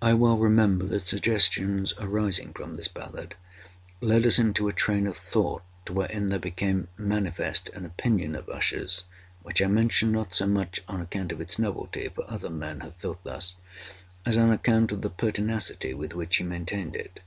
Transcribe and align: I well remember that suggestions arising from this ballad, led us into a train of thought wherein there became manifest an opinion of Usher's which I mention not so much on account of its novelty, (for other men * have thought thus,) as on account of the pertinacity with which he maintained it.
I 0.00 0.14
well 0.14 0.38
remember 0.38 0.86
that 0.86 1.06
suggestions 1.06 1.92
arising 1.98 2.54
from 2.54 2.76
this 2.76 2.88
ballad, 2.88 3.34
led 4.00 4.26
us 4.26 4.38
into 4.38 4.68
a 4.68 4.72
train 4.72 5.06
of 5.06 5.18
thought 5.18 5.62
wherein 5.90 6.30
there 6.30 6.38
became 6.38 6.88
manifest 6.96 7.68
an 7.74 7.84
opinion 7.84 8.34
of 8.34 8.48
Usher's 8.48 9.04
which 9.42 9.60
I 9.60 9.66
mention 9.66 10.12
not 10.12 10.32
so 10.32 10.46
much 10.46 10.80
on 10.88 11.02
account 11.02 11.30
of 11.30 11.42
its 11.42 11.58
novelty, 11.58 12.08
(for 12.08 12.24
other 12.26 12.48
men 12.48 12.80
* 12.80 12.80
have 12.80 12.94
thought 12.94 13.22
thus,) 13.22 13.56
as 14.24 14.38
on 14.38 14.50
account 14.50 14.92
of 14.92 15.02
the 15.02 15.10
pertinacity 15.10 15.92
with 15.92 16.14
which 16.14 16.36
he 16.36 16.44
maintained 16.44 16.96
it. 16.96 17.20